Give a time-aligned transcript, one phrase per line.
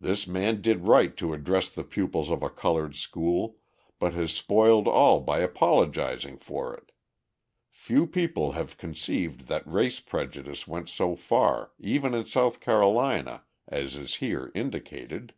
[0.00, 3.58] This man did right to address the pupils of a coloured school,
[4.00, 6.90] but has spoiled all by apologising for it.
[7.70, 13.94] Few people have conceived that race prejudice went so far, even in South Carolina, as
[13.94, 15.34] is here indicated.